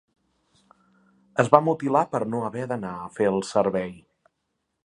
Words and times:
Es 1.43 1.51
va 1.57 1.61
mutilar 1.67 2.03
per 2.15 2.23
no 2.35 2.41
haver 2.49 2.65
d'anar 2.73 2.97
a 3.05 3.15
fer 3.19 3.31
el 3.35 3.41
servei. 3.55 3.99